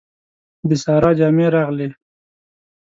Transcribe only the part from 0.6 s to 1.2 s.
د سارا